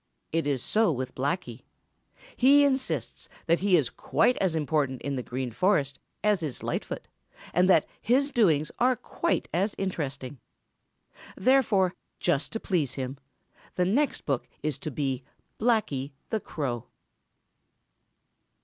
[0.31, 1.61] It is so with Blacky.
[2.35, 7.07] He insists that he is quite as important in the Green Forest as is Lightfoot
[7.53, 10.39] and that his doings are quite as interesting.
[11.37, 13.19] Therefore just to please him
[13.75, 15.23] the next book is to be
[15.59, 16.87] Blacky the Crow.